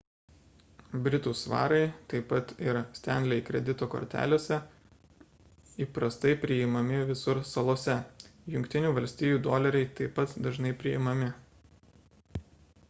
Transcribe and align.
britų 1.07 1.31
svarai 1.39 1.81
taip 2.13 2.23
pat 2.29 2.53
ir 2.63 2.77
stanley 2.99 3.41
kredito 3.49 3.87
kortelėse 3.95 4.57
įprastai 5.85 6.33
priimami 6.45 7.01
visur 7.11 7.41
salose 7.51 7.97
jungtinių 8.55 8.93
valstijų 8.99 9.43
doleriai 9.49 9.91
taip 10.01 10.17
pat 10.21 10.33
dažnai 10.47 10.73
priimami 10.85 11.29